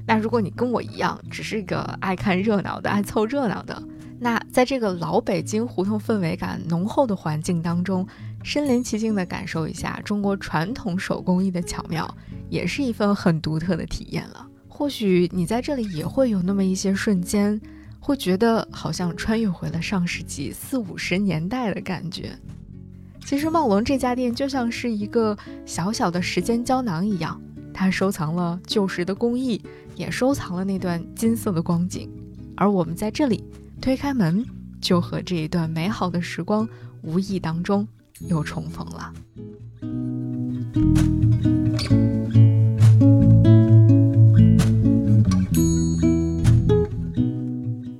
[0.07, 3.83] 那如果你跟我一样，只是个爱看热闹的、爱凑热闹的，
[4.19, 8.07] 那在这个老北京胡同氛围感浓厚的环境当中，
[8.43, 12.13] 身临其境地感受一下中国传统手工艺的巧妙，
[12.49, 14.47] 也是一份很独特的体验了。
[14.69, 17.61] 或许你在这里也会有那么一些瞬间，
[17.99, 22.31] 会觉得好像穿越回了上世纪四五十年代的感觉。
[23.23, 25.37] 其实茂龙这家店就像是一个
[25.67, 27.39] 小小的时间胶囊一样，
[27.75, 29.63] 它收藏了旧时的工艺，
[29.95, 32.11] 也收藏了那段金色的光景。
[32.57, 33.45] 而我们在这里
[33.83, 34.45] 推开门，
[34.81, 36.67] 就和这一段美好的时光
[37.03, 37.87] 无意当中
[38.29, 39.13] 又重逢了。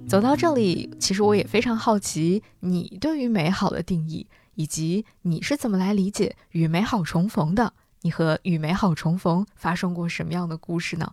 [0.09, 7.73] 走到这里，其实我也非常好奇，你对于美好的定义，以及你是怎么来理解与美好重逢的？
[8.03, 11.13] 你和与美好重逢发生过什么样的故事呢？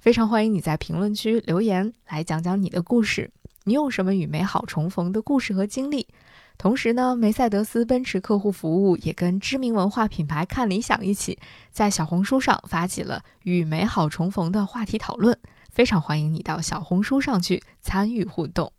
[0.00, 3.30] 非常欢迎你在评论区留言，来讲讲你的故事。
[3.64, 6.08] 你有什么与美好重逢的故事和经历？
[6.56, 11.38] 同时呢，梅赛德斯奔驰客户服务也跟知名文化品牌看理想一起，
[11.70, 15.38] 在小红书上发起了与美好重逢的话题讨论。
[15.70, 18.72] 非常欢迎你到小红书上去参与互动。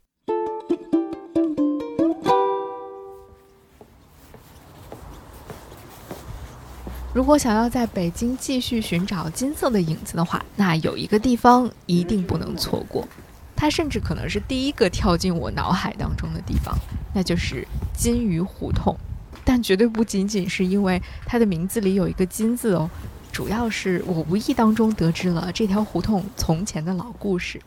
[7.13, 13.07] 如果想要在北京继续寻找金色的影子的话，那有一个地方一定不能错过，
[13.56, 16.78] 它甚至可能是第一个跳进我脑海当中的地方，
[17.14, 18.95] 那就是金鱼胡同。
[19.43, 22.89] 但绝对不仅仅是因为它的名字里有一个“金”字哦。
[23.32, 27.62] 主要是我无意当中得知了这条胡同从前的老故事。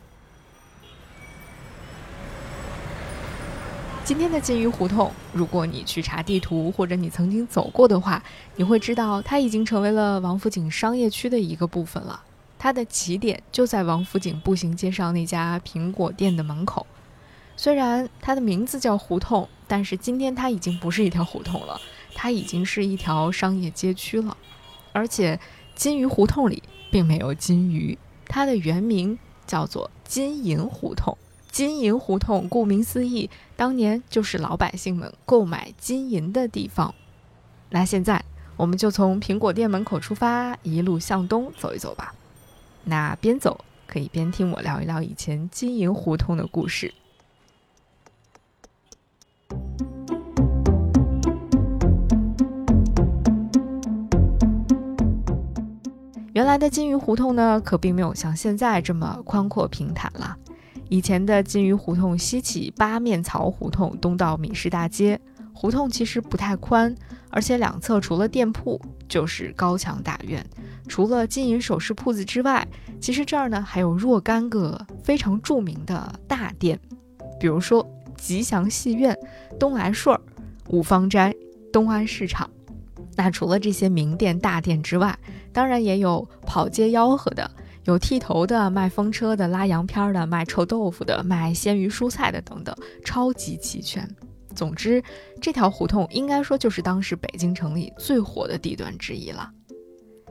[4.03, 8.23] 今天的金鱼胡同，如果你去查地图，或者你曾经走过的话，
[8.55, 12.19] 你会知道它已经成为了王府井商业区的一个部分了。
[12.59, 16.85] 它的起点就在王府井步行街上那家苹果店的门口。
[17.57, 21.81] 虽然它的名字叫胡同，但是今天它已经不是一条胡同了，
[22.13, 24.37] 它已经是一条商业街区了，
[24.91, 25.39] 而且。
[25.75, 31.17] 金鱼胡同里并没有金鱼，它的原名叫做金银胡同。
[31.49, 36.93] 金银胡同顾名思义，当年就是老百姓们购买金银的地方。
[37.69, 38.21] 那现在
[38.57, 42.13] 我们就从苹果店门口出发，一路向东走一走吧。
[42.83, 46.93] 那边走可以边听我聊一聊以前金银胡同的故事。
[56.33, 60.37] 原来的金鱼胡同呢，可并没有像现在这么宽阔平坦了。
[60.87, 65.19] 以前的金鱼胡同西起八面槽胡同，东到米市大街，
[65.59, 66.95] 胡同其实不太宽，
[67.29, 68.79] 而且两侧除了店铺
[69.09, 70.41] 就是高墙大院。
[70.87, 72.65] 除了金银首饰铺子之外，
[73.01, 76.79] 其实这儿呢还有若干个非常著名的大店，
[77.41, 77.85] 比如说
[78.15, 79.13] 吉祥戏院、
[79.59, 80.21] 东来顺儿、
[80.69, 81.35] 五芳斋、
[81.73, 82.49] 东安市场。
[83.17, 85.13] 那除了这些名店大店之外，
[85.51, 87.51] 当然也有跑街吆喝的，
[87.83, 94.09] 有剃头的、卖风车的、拉洋片的、卖臭豆腐的、卖鲜鱼蔬菜的等等，超级齐全。
[94.55, 95.03] 总之，
[95.41, 99.51] 这条胡同应该说就是当时北京城里最火的地段之一了。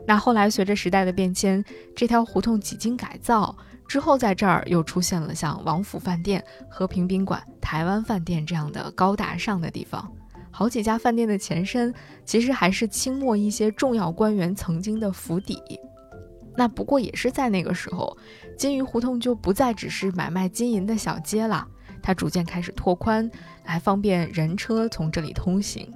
[0.07, 1.63] 那后来随着时代的变迁，
[1.95, 3.57] 这条胡同几经改造
[3.87, 10.11] 之后，在这儿又出现了像王府饭店、和平宾馆、台湾饭店这样的高大上的地方。
[10.51, 11.95] 好几家饭店的前身，
[12.25, 15.61] 其实还是清末一些重要官员曾经的府邸。
[16.57, 18.17] 那不过也是在那个时候，
[18.57, 21.69] 金鱼胡同就不再只是买卖金银的小街了，
[22.09, 23.31] 它逐渐开始拓宽，
[23.67, 25.93] 来方便人车从这里通行。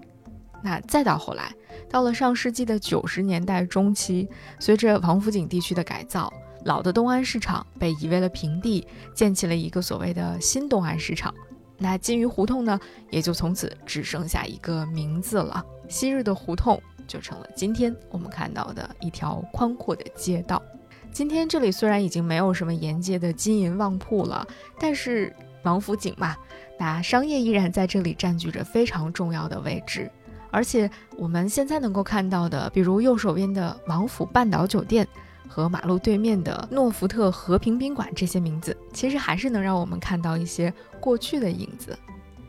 [0.62, 1.50] 那再到后来，
[1.88, 4.28] 到了上世纪的九十年代中期，
[4.60, 6.30] 随着王府井地区的改造，
[6.66, 11.32] 老的东安市场被夷为了平地，建起了一个所谓的新东安市场。
[11.78, 15.64] 那金鱼胡同呢，也就从此只剩下一个名字了。
[15.88, 20.62] 昔日的胡同就成了今天我们看到的一条宽阔的街道。
[21.10, 24.46] 今天这里虽然已经没有什么沿街的金银旺铺了，
[24.78, 26.36] 但是王府井嘛，
[26.78, 30.10] 那商业依然在这里占据着非常重要的位置。
[30.50, 35.06] 而且我们现在能够看到的，比如右手边的王府半岛酒店。
[35.48, 41.94] 和马路对面的诺福特和平宾馆这些名字，其实还是能让我们看到一些过去的影子。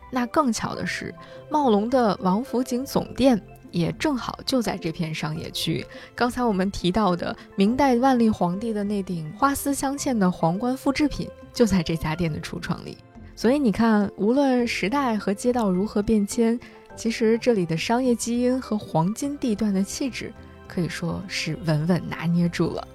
[0.09, 1.14] 那更巧的是，
[1.51, 3.38] 茂龙的王府井总店
[3.74, 5.86] 也正好就在这片商业区。
[6.15, 12.97] 刚才我们提到的明代万历皇帝的那顶花丝镶嵌的皇冠复制品，就在这家店的橱窗里。
[13.36, 16.57] 所以你看，无论时代和街道如何变迁，
[16.95, 20.32] 其实这里的商业基因和黄金地段的气质，
[20.67, 22.88] 可以说是稳稳拿捏住了。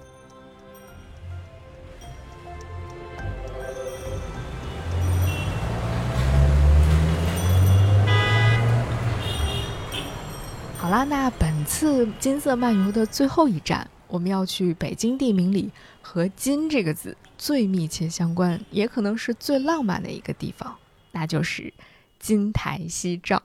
[10.89, 15.71] 好啦，那本次金色漫游的最后一站，我们要去北京地名里
[16.01, 20.75] 和“金”这个字最密切相关，也可能是最浪漫的一个地方，
[21.11, 21.71] 那就是
[22.17, 23.43] 金台夕照。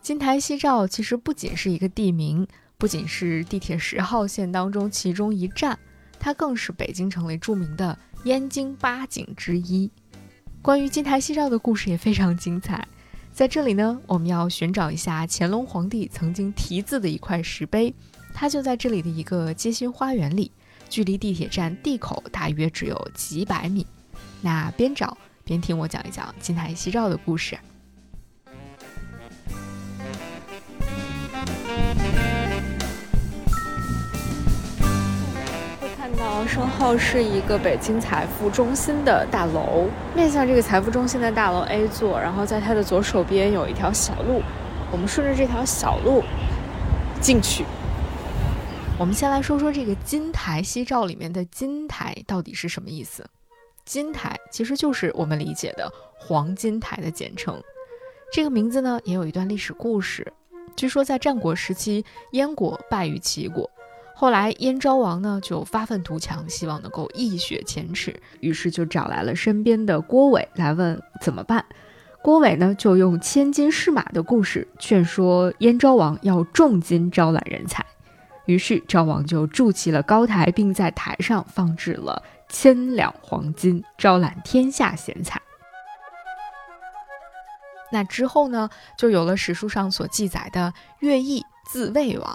[0.00, 2.46] 金台夕照其实不仅是一个地名，
[2.78, 5.78] 不仅是地铁十号线当中其中一站，
[6.18, 9.90] 它更是北京城里著名的燕京八景之一。
[10.60, 12.86] 关于金台夕照的故事也非常精彩，
[13.32, 17.94] 在这里呢，我们要寻找一下乾隆皇帝曾经题字的一块石碑，
[18.34, 20.52] 它就在这里的一个街心花园里，
[20.90, 23.86] 距离地铁站地口大约只有几百米。
[24.42, 27.56] 那边找边听我讲一讲金台夕照的故事。
[36.46, 44.40] 身后是一个北京财富中心的大楼，面向这个财富中心的大楼 A 座，然后在它的左手边有一条小路，
[44.90, 46.22] 我们顺着这条小路
[47.20, 47.64] 进去。
[48.98, 53.24] 我们先来说说这个金台夕照里面的金台到底是什么意思？
[53.84, 57.60] 金台其实就是我们理解的黄金台的简称。
[58.32, 60.32] 这个名字呢也有一段历史故事，
[60.74, 63.68] 据说在战国时期，燕国败于齐国。
[64.18, 71.62] 后来燕昭王呢就发愤图强，希望能够一雪前耻，于是就找来了身边的郭伟来问怎么办。
[72.22, 77.84] 郭伟呢就用千金试马的故事劝说燕昭王要重金招揽人才，
[78.46, 85.38] 于是昭王就筑起了高台，并在台上放置了千两黄金，招揽天下贤才。
[87.92, 92.34] 那之后呢，就有了史书上所记载的乐毅字魏王，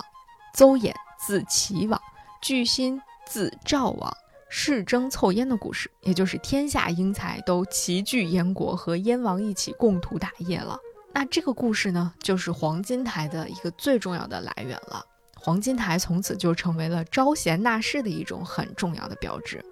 [0.54, 0.94] 邹衍。
[1.26, 2.02] 自齐王，
[2.42, 4.12] 巨心自赵王，
[4.50, 10.78] 世争凑燕的故事，也就是天下英才都齐聚燕国，和燕王一起共图大业了。
[11.14, 15.06] 那这个故事呢，就是黄金台的一个最重要的来源了。
[15.36, 19.64] 黄金台从此就成为了招贤纳士的一种很重要的标志。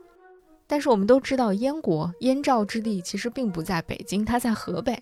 [0.67, 5.01] 但是我们都知道，燕国燕赵之地其实并不在北京，它在河北。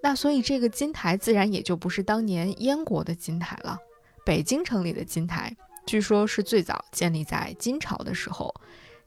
[0.00, 3.76] 那所以这个金台自然也就不是当年燕国的金台了。
[4.24, 5.56] 北京城里的金台。
[5.88, 8.54] 据说，是最早建立在金朝的时候。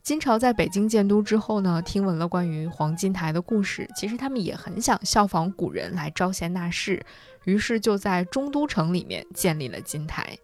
[0.02, 7.06] 金朝在北京建都之后呢，听闻了关于黄金台的故事，其实他们也很想效仿古人来招贤纳士，
[7.46, 10.36] 于是就在中都城里面建立了金台。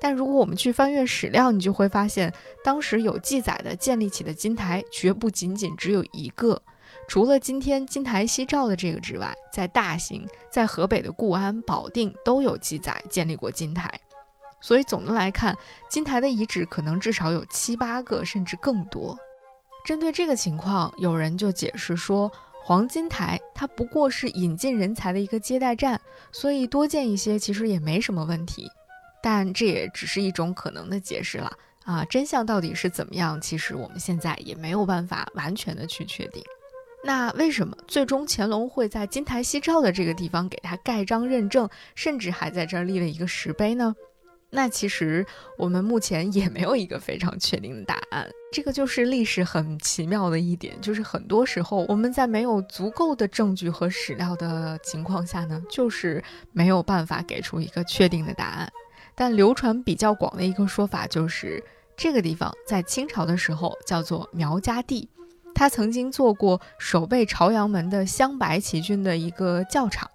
[0.00, 6.62] 但如果我们去翻阅史料，你就会发现，当时有记载的建立起的金台，绝不仅仅只有一个。
[7.08, 13.90] 除了今天金台夕照的这个之外，在大兴、在河北的固安、保定都有记载建立过金台。
[14.64, 15.54] 所以总的来看，
[15.90, 19.14] 金台的遗址可能至少有七八个，甚至更多。
[19.84, 26.00] 针对这个情况，有人就解释说，黄金台它不过是引进人才的一个接待站，
[26.32, 28.66] 所以多建一些其实也没什么问题。
[29.22, 31.52] 但这也只是一种可能的解释了
[31.84, 32.02] 啊！
[32.06, 36.42] 真相到底是怎么样，其实我们现在也没有办法完全的去确定。
[37.04, 43.94] 那为什么最终乾隆会在金台夕照的这个地方给他盖章认证，甚至还在这儿立了一个石碑呢？
[44.56, 45.26] 那其实
[45.58, 58.70] 我们目前也没有一个非常确定的答案，这个就是历史很奇妙的一点，就是很多时候我们在没有足够的证据和史料的情况下呢，就是没有办法给出一个确定的答案。
[59.16, 61.60] 但流传比较广的一个说法就是，
[61.96, 65.08] 这个地方在清朝的时候叫做苗家地，
[65.52, 70.08] 它曾经做过守备朝阳门的镶白旗军的一个教场。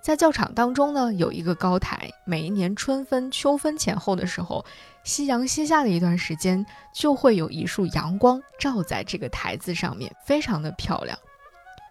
[0.00, 2.08] 在教场当中呢，有一个高台。
[2.24, 4.64] 每一年春分、秋分前后的时候，
[5.04, 11.18] 夕阳西下的一段时间，就会有一束阳光照在这个台子上面，非常的漂亮。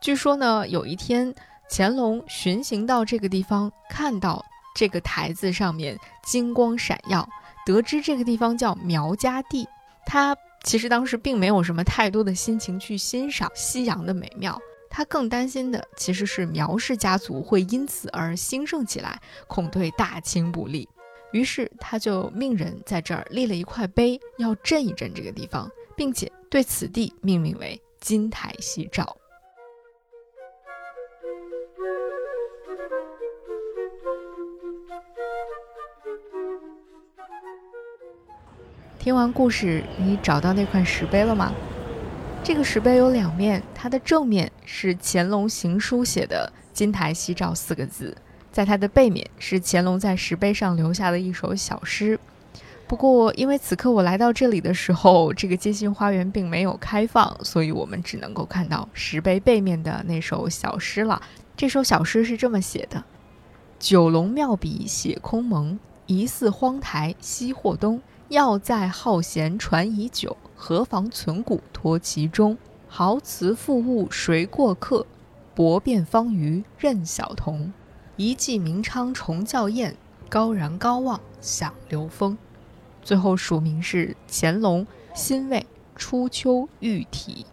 [0.02, 1.34] 据说呢，有一天
[1.70, 4.44] 乾隆巡行到这个地方，看到
[4.76, 7.28] 这个台子上面金光闪耀，
[7.66, 9.68] 得知这个地方叫苗家地，
[10.06, 14.58] 他其实当时并没有什么太多的心情去欣赏夕阳的美妙。
[14.98, 20.90] 他更担心的其实是苗氏家族会因此而兴盛起来，恐对大清不利，
[21.32, 29.16] 于是他就命人在这儿立了一块碑，要镇一镇这个地方，并且对此地命名为金台夕照。
[38.98, 41.54] 听完故事，你找到那块石碑了吗？
[42.48, 48.16] 这个石碑有两面，它的正面是乾隆行书写的“金台夕照”四个字，
[48.54, 52.18] 在它的背面是乾隆在石碑上留下的一首小诗。
[52.88, 61.22] 不过，因为此刻我来到这里的时候，这个街心花园并没有开放，所以我们只能够看到石碑背面的那首小诗了。
[61.58, 63.04] 这首小诗是这么写的
[63.78, 68.02] ：“九龙妙笔写空蒙，疑似荒台西或东。
[68.30, 72.58] 要在好闲传已久，何妨存古托其中。
[72.90, 75.06] 豪词富物谁过客？
[75.54, 77.72] 博辩方舆任小童。
[78.16, 79.96] 一骑明昌重教宴，
[80.28, 82.38] 高然高望响流风。”
[83.04, 87.46] 最后署名是乾隆辛未初秋御题，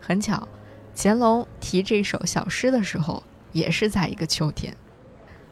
[0.00, 0.48] 很巧，
[0.96, 3.22] 乾隆题这首小诗的时候
[3.52, 4.76] 也是在一个秋天。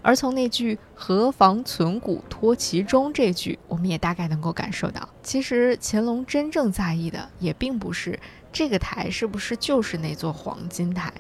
[0.02, 8.18] 而从那句“何妨存古托其中”这句，我们也大概能够感受到，其实乾隆真正在意的也并不是
[8.50, 11.12] 这个台是不是就是那座黄金台，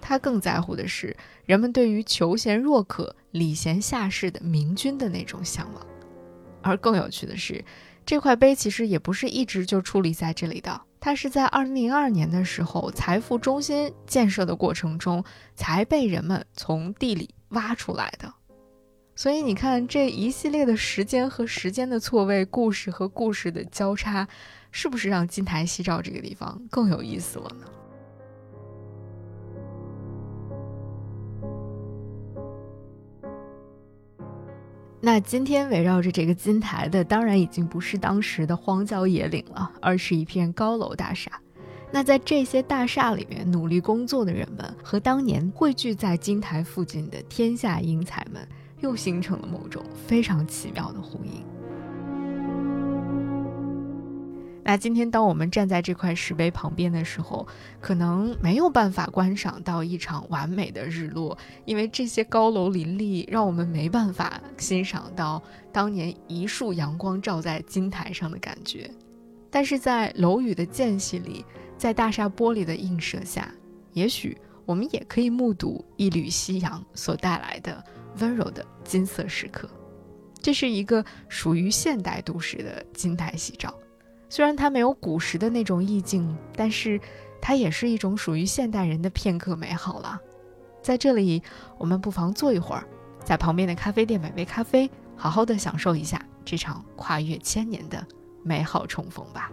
[0.00, 5.86] 他更在乎的是人们对于求贤若渴、礼贤下士的明君的那种向往。
[6.62, 7.64] 而更有趣的是，
[8.04, 18.34] 这块碑其实也不是一直就矗立在这里的，它是在二零零二年的时候，财富中心建设的过程中才被人们从地里挖出来的。
[19.14, 24.26] 所以你看，这一系列的时间和时间的错位，故事和故事的交叉，
[24.72, 27.75] 是不是让金台夕照这个地方更有意思了呢？
[35.06, 41.30] 那今天围绕着这个金台的，当然已经不是当时的荒郊野岭了，而是一片高楼大厦。
[41.92, 48.44] 那在这些大厦里面努力工作的人们，和当年汇聚在金台附近的天下英才们，
[48.80, 51.55] 又形成了某种非常奇妙的呼应。
[54.68, 57.46] 那今天，当我们站在这块石碑旁边的时候，
[57.80, 65.40] 可能没有办法观赏到一场完美的日落，因为这些高楼林立，让我们没办法欣赏到
[65.72, 68.90] 当年一束阳光照在金台上的感觉。
[69.52, 71.44] 但是在楼宇的间隙里，
[71.78, 73.48] 在大厦玻璃的映射下，
[73.92, 77.80] 也许我们也可以目睹一缕夕阳所带来的
[78.18, 79.70] 温柔的金色时刻。
[80.42, 83.72] 这是一个属于现代都市的金台夕照。
[84.28, 87.00] 虽然它没有古时的那种意境，但是
[87.40, 90.20] 它也是一种属于现代人的片刻美好了。
[90.82, 91.42] 在这里，
[91.78, 92.84] 我们不妨坐一会儿，
[93.24, 98.04] 在旁边的咖啡店买杯咖啡，好好的享受一下这场跨越千年的
[98.42, 99.50] 美好重逢吧。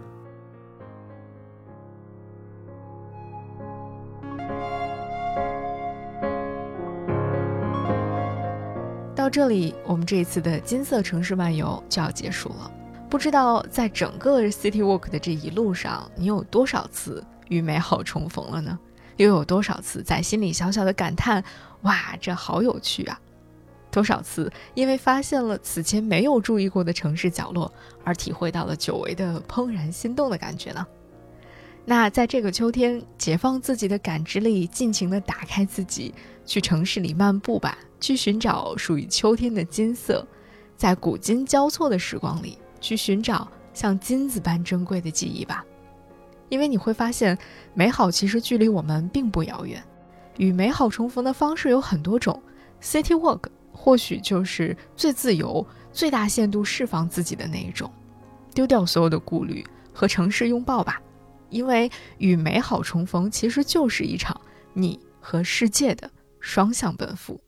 [9.14, 12.70] 到这里，我们这一次的金色城市漫游就要结束了。
[13.14, 18.76] 不知道在整个 City Walk 的这一路上，你有多少次与美好重逢了呢？
[19.18, 21.40] 又有多少次在心里小小的感叹
[21.82, 23.16] ：“哇，这好有趣啊！”
[23.88, 30.84] 多少次因为发现了此前没有注意过的城市角落，而体会到了久违的怦然心动的感觉呢？
[31.84, 36.12] 那在这个秋天，解放自己的感知力，尽情的打开自己，
[36.44, 40.26] 去城市里漫步吧，去寻找属于秋天的金色，
[40.76, 42.58] 在古今交错的时光里。
[42.84, 45.64] 去寻找像金子般珍贵的记忆吧，
[46.50, 47.36] 因为你会发现，
[47.72, 49.82] 美好其实距离我们并不遥远。
[50.36, 52.42] 与美好重逢的方式有很多种
[52.82, 57.90] ，City Walk 或许就是最自由、最大限度释放自己的那一种。
[58.52, 61.00] 丢掉所有的顾虑，和城市拥抱吧，
[61.48, 64.38] 因为与美好重逢其实就是一场
[64.74, 67.40] 你和世界的双向奔赴。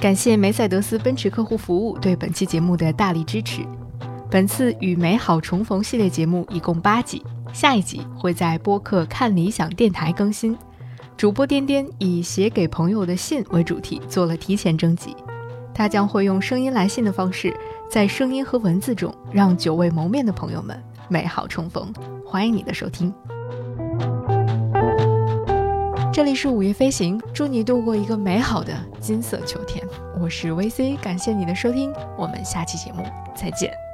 [0.00, 3.62] 感谢梅赛德斯奔驰客户服务对本期节目的大力支持。
[4.30, 7.22] 本次与美好重逢系列节目一共八集，
[7.52, 10.56] 下一集会在播客看理想电台更新。
[11.16, 15.16] 主播颠颠以写给朋友的信为主题做了提前征集，
[15.72, 17.56] 他将会用声音来信的方式，
[17.90, 20.78] 在声音和文字中让久未谋面的朋友们
[21.08, 21.90] 美好重逢。
[22.24, 23.12] 欢迎你的收听。
[26.16, 29.86] 这里是午夜飞行，祝你度过一个美好的金色秋天。
[30.18, 33.04] 我是 VC，感谢你的收听，我们下期节目
[33.34, 33.85] 再见。